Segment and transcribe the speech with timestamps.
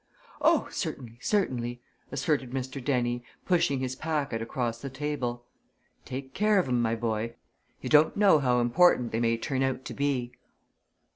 [0.41, 2.83] "Oh, certainly, certainly!" asserted Mr.
[2.83, 5.45] Dennie, pushing his packet across the table.
[6.05, 7.35] "Take care of 'em, my boy!
[7.81, 10.31] ye don't know how important they may turn out to be."